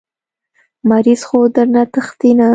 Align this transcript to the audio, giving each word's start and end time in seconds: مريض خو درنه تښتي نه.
مريض 0.89 1.21
خو 1.27 1.37
درنه 1.55 1.83
تښتي 1.93 2.31
نه. 2.39 2.47